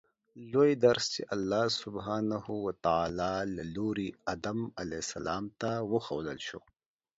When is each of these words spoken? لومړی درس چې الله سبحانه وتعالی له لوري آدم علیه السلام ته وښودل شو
لومړی 0.51 0.73
درس 0.85 1.03
چې 1.13 1.21
الله 1.35 1.65
سبحانه 1.81 2.37
وتعالی 2.65 3.37
له 3.55 3.63
لوري 3.75 4.09
آدم 4.33 4.59
علیه 4.79 5.01
السلام 5.05 5.43
ته 5.61 5.71
وښودل 5.91 6.39
شو 6.47 6.59